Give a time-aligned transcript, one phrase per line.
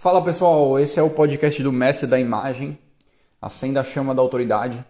[0.00, 2.78] Fala pessoal, esse é o podcast do Mestre da Imagem,
[3.42, 4.84] Acenda a Chama da Autoridade.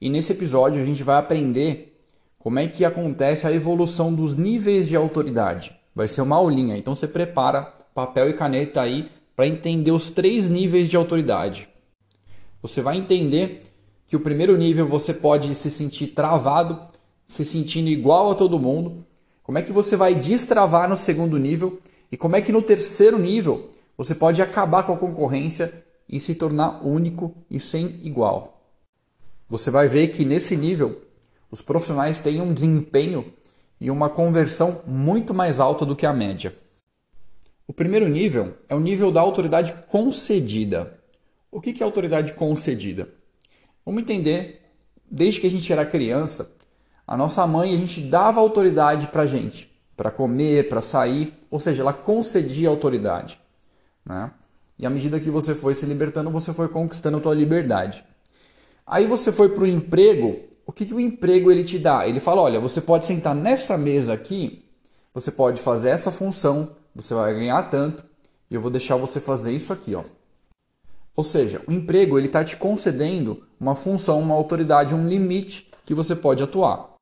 [0.00, 2.00] E nesse episódio a gente vai aprender
[2.38, 5.78] como é que acontece a evolução dos níveis de autoridade.
[5.94, 7.64] Vai ser uma aulinha, então você prepara
[7.94, 11.68] papel e caneta aí para entender os três níveis de autoridade.
[12.62, 13.60] Você vai entender
[14.06, 16.80] que o primeiro nível você pode se sentir travado,
[17.26, 19.04] se sentindo igual a todo mundo.
[19.42, 21.78] Como é que você vai destravar no segundo nível
[22.10, 26.34] e como é que no terceiro nível você pode acabar com a concorrência e se
[26.34, 28.60] tornar único e sem igual.
[29.48, 31.02] Você vai ver que nesse nível
[31.50, 33.32] os profissionais têm um desempenho
[33.80, 36.54] e uma conversão muito mais alta do que a média.
[37.66, 40.98] O primeiro nível é o nível da autoridade concedida.
[41.50, 43.08] O que é autoridade concedida?
[43.84, 44.62] Vamos entender,
[45.10, 46.50] desde que a gente era criança,
[47.06, 51.82] a nossa mãe a gente dava autoridade para gente, para comer, para sair, ou seja,
[51.82, 53.38] ela concedia autoridade.
[54.06, 54.30] Né?
[54.78, 58.04] E à medida que você foi se libertando, você foi conquistando a tua liberdade.
[58.86, 62.06] Aí você foi para o emprego, o que, que o emprego ele te dá?
[62.06, 64.64] Ele fala, olha, você pode sentar nessa mesa aqui,
[65.12, 68.04] você pode fazer essa função, você vai ganhar tanto,
[68.50, 69.94] e eu vou deixar você fazer isso aqui.
[69.94, 70.04] Ó.
[71.16, 75.94] Ou seja, o emprego ele está te concedendo uma função, uma autoridade, um limite que
[75.94, 76.94] você pode atuar.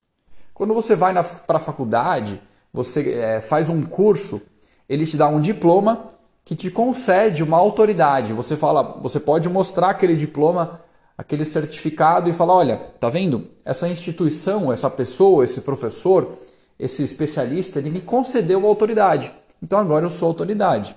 [0.54, 1.12] Quando você vai
[1.46, 2.40] para a faculdade,
[2.72, 4.40] você é, faz um curso,
[4.88, 6.10] ele te dá um diploma
[6.44, 8.32] que te concede uma autoridade.
[8.32, 10.80] Você fala, você pode mostrar aquele diploma,
[11.16, 13.48] aquele certificado e falar, olha, tá vendo?
[13.64, 16.32] Essa instituição, essa pessoa, esse professor,
[16.78, 19.32] esse especialista, ele me concedeu autoridade.
[19.62, 20.94] Então agora eu sou autoridade.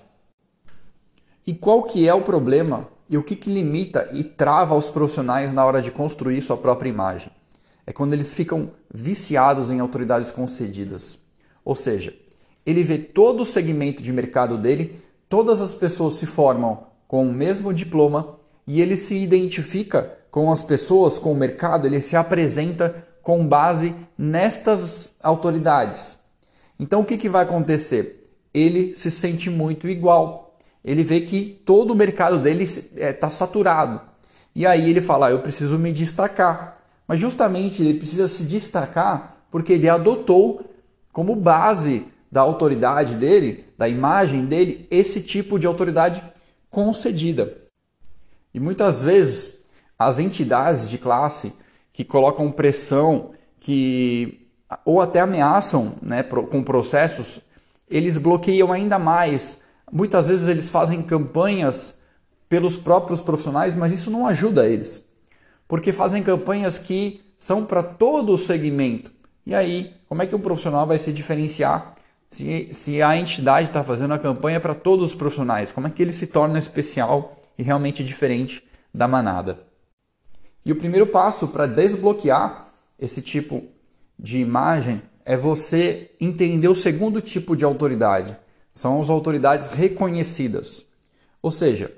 [1.45, 5.53] E qual que é o problema e o que, que limita e trava os profissionais
[5.53, 7.31] na hora de construir sua própria imagem?
[7.86, 11.18] É quando eles ficam viciados em autoridades concedidas.
[11.64, 12.14] Ou seja,
[12.66, 17.33] ele vê todo o segmento de mercado dele todas as pessoas se formam com o
[17.33, 23.08] mesmo diploma e ele se identifica com as pessoas, com o mercado, ele se apresenta
[23.23, 26.18] com base nestas autoridades.
[26.79, 28.29] Então o que, que vai acontecer?
[28.53, 30.57] Ele se sente muito igual.
[30.84, 34.02] Ele vê que todo o mercado dele está é, saturado.
[34.56, 36.75] E aí ele fala: ah, Eu preciso me destacar.
[37.07, 40.62] Mas justamente ele precisa se destacar porque ele adotou
[41.12, 46.24] como base da autoridade dele, da imagem dele, esse tipo de autoridade
[46.70, 47.58] concedida.
[48.54, 49.58] E muitas vezes
[49.98, 51.54] as entidades de classe
[51.92, 54.48] que colocam pressão, que
[54.84, 57.42] ou até ameaçam né, com processos,
[57.90, 59.59] eles bloqueiam ainda mais.
[59.92, 61.96] Muitas vezes eles fazem campanhas
[62.50, 65.04] pelos próprios profissionais, mas isso não ajuda eles,
[65.68, 69.12] porque fazem campanhas que são para todo o segmento.
[69.46, 71.96] E aí, como é que um profissional vai se diferenciar
[72.30, 76.02] se, se a entidade está fazendo a campanha para todos os profissionais, como é que
[76.02, 79.60] ele se torna especial e realmente diferente da manada?
[80.66, 82.68] E o primeiro passo para desbloquear
[83.00, 83.64] esse tipo
[84.20, 88.36] de imagem é você entender o segundo tipo de autoridade.
[88.74, 90.86] São as autoridades reconhecidas.
[91.42, 91.92] Ou seja,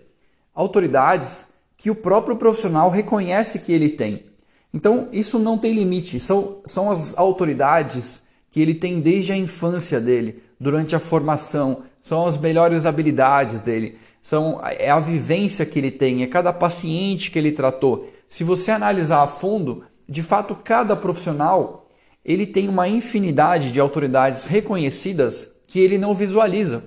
[0.54, 4.26] autoridades que o próprio profissional reconhece que ele tem.
[4.74, 6.20] Então, isso não tem limite.
[6.20, 12.26] São, são as autoridades que ele tem desde a infância dele, durante a formação, são
[12.26, 17.40] as melhores habilidades dele, são é a vivência que ele tem, é cada paciente que
[17.40, 18.10] ele tratou.
[18.26, 21.88] Se você analisar a fundo, de fato cada profissional
[22.24, 26.84] ele tem uma infinidade de autoridades reconhecidas que ele não visualiza.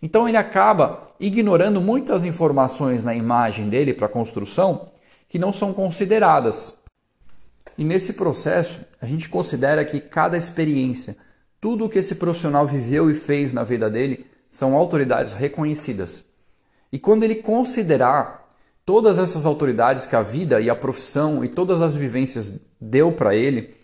[0.00, 4.88] Então ele acaba ignorando muitas informações na imagem dele para construção
[5.28, 6.74] que não são consideradas.
[7.76, 11.16] E nesse processo, a gente considera que cada experiência,
[11.60, 16.24] tudo o que esse profissional viveu e fez na vida dele, são autoridades reconhecidas.
[16.92, 18.48] E quando ele considerar
[18.84, 23.34] todas essas autoridades que a vida e a profissão e todas as vivências deu para
[23.34, 23.74] ele,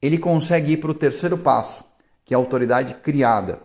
[0.00, 1.84] ele consegue ir para o terceiro passo,
[2.24, 3.60] que é a autoridade criada.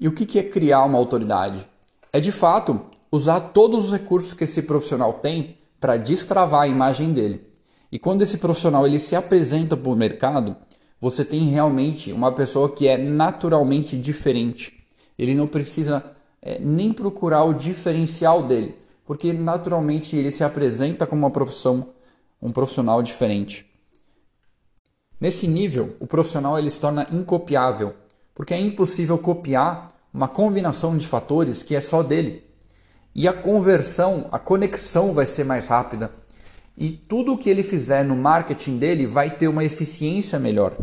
[0.00, 1.68] E o que é criar uma autoridade?
[2.12, 7.12] É de fato usar todos os recursos que esse profissional tem para destravar a imagem
[7.12, 7.47] dele.
[7.90, 10.56] E quando esse profissional ele se apresenta para o mercado,
[11.00, 14.84] você tem realmente uma pessoa que é naturalmente diferente.
[15.18, 16.04] Ele não precisa
[16.42, 18.76] é, nem procurar o diferencial dele,
[19.06, 21.88] porque naturalmente ele se apresenta como uma profissão,
[22.42, 23.66] um profissional diferente.
[25.20, 27.94] Nesse nível, o profissional ele se torna incopiável,
[28.34, 32.44] porque é impossível copiar uma combinação de fatores que é só dele.
[33.14, 36.12] E a conversão, a conexão vai ser mais rápida
[36.78, 40.76] e tudo o que ele fizer no marketing dele vai ter uma eficiência melhor.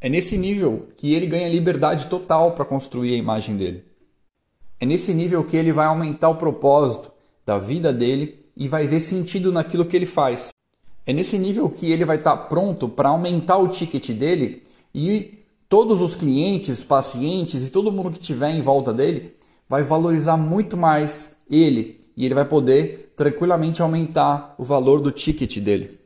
[0.00, 3.84] É nesse nível que ele ganha liberdade total para construir a imagem dele.
[4.80, 7.12] É nesse nível que ele vai aumentar o propósito
[7.46, 10.50] da vida dele e vai ver sentido naquilo que ele faz.
[11.06, 15.38] É nesse nível que ele vai estar pronto para aumentar o ticket dele e
[15.68, 19.36] todos os clientes, pacientes e todo mundo que tiver em volta dele
[19.68, 25.58] vai valorizar muito mais ele e ele vai poder tranquilamente aumentar o valor do ticket
[25.58, 25.98] dele.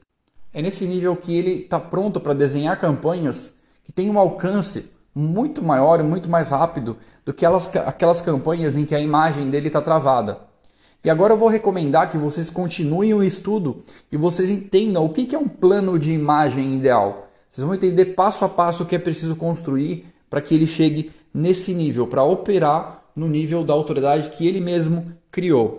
[0.53, 3.55] É nesse nível que ele está pronto para desenhar campanhas
[3.85, 8.77] que têm um alcance muito maior e muito mais rápido do que elas, aquelas campanhas
[8.77, 10.39] em que a imagem dele está travada.
[11.03, 15.35] E agora eu vou recomendar que vocês continuem o estudo e vocês entendam o que
[15.35, 17.29] é um plano de imagem ideal.
[17.49, 21.11] Vocês vão entender passo a passo o que é preciso construir para que ele chegue
[21.33, 25.79] nesse nível, para operar no nível da autoridade que ele mesmo criou.